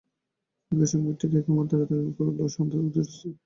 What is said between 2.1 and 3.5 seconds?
করল অশান্ত, অধীর, অস্থির।